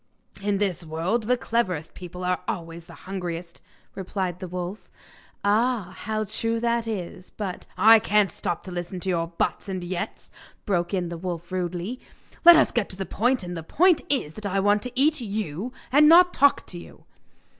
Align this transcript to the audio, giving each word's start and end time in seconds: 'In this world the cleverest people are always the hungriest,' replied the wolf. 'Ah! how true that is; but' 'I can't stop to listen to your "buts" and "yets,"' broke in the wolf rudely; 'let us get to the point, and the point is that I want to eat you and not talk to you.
'In 0.41 0.57
this 0.57 0.83
world 0.83 1.27
the 1.27 1.37
cleverest 1.37 1.93
people 1.93 2.25
are 2.25 2.41
always 2.47 2.85
the 2.85 2.95
hungriest,' 3.05 3.61
replied 3.93 4.39
the 4.39 4.47
wolf. 4.47 4.89
'Ah! 5.43 5.93
how 5.95 6.23
true 6.23 6.59
that 6.59 6.87
is; 6.87 7.29
but' 7.29 7.67
'I 7.77 7.99
can't 7.99 8.31
stop 8.31 8.63
to 8.63 8.71
listen 8.71 8.99
to 9.01 9.09
your 9.09 9.27
"buts" 9.27 9.69
and 9.69 9.83
"yets,"' 9.83 10.31
broke 10.65 10.91
in 10.91 11.09
the 11.09 11.19
wolf 11.19 11.51
rudely; 11.51 11.99
'let 12.43 12.55
us 12.55 12.71
get 12.71 12.89
to 12.89 12.97
the 12.97 13.05
point, 13.05 13.43
and 13.43 13.55
the 13.55 13.61
point 13.61 14.01
is 14.09 14.33
that 14.33 14.47
I 14.47 14.59
want 14.59 14.81
to 14.81 14.91
eat 14.99 15.21
you 15.21 15.71
and 15.91 16.09
not 16.09 16.33
talk 16.33 16.65
to 16.65 16.79
you. 16.79 17.05